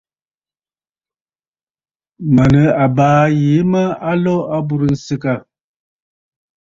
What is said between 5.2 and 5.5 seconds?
aà.